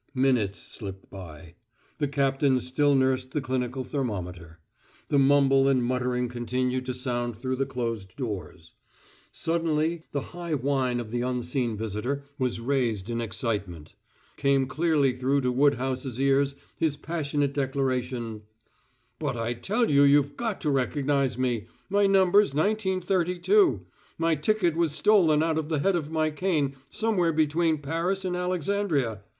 Minutes 0.15 0.57
slipped 0.57 1.11
by. 1.11 1.53
The 1.99 2.07
captain 2.07 2.59
still 2.59 2.95
nursed 2.95 3.33
the 3.33 3.39
clinical 3.39 3.83
thermometer. 3.83 4.57
The 5.09 5.19
mumble 5.19 5.67
and 5.67 5.83
muttering 5.83 6.27
continued 6.27 6.87
to 6.87 6.95
sound 6.95 7.37
through 7.37 7.57
the 7.57 7.67
closed 7.67 8.15
doors. 8.15 8.73
Suddenly 9.31 10.05
the 10.11 10.19
high 10.33 10.55
whine 10.55 10.99
of 10.99 11.11
the 11.11 11.21
unseen 11.21 11.77
visitor 11.77 12.23
was 12.39 12.59
raised 12.59 13.11
in 13.11 13.21
excitement. 13.21 13.93
Came 14.37 14.65
clearly 14.65 15.13
through 15.13 15.41
to 15.41 15.51
Woodhouse's 15.51 16.19
ears 16.19 16.55
his 16.77 16.97
passionate 16.97 17.53
declaration: 17.53 18.41
"But 19.19 19.37
I 19.37 19.53
tell 19.53 19.91
you 19.91 20.01
you've 20.01 20.35
got 20.35 20.59
to 20.61 20.71
recognize 20.71 21.37
me. 21.37 21.67
My 21.91 22.07
number's 22.07 22.55
Nineteen 22.55 23.01
Thirty 23.01 23.37
two. 23.37 23.85
My 24.17 24.33
ticket 24.33 24.75
was 24.75 24.93
stolen 24.93 25.43
out 25.43 25.59
of 25.59 25.69
the 25.69 25.77
head 25.77 25.95
of 25.95 26.09
my 26.09 26.31
cane 26.31 26.73
somewhere 26.89 27.31
between 27.31 27.77
Paris 27.77 28.25
and 28.25 28.35
Alexandria. 28.35 29.21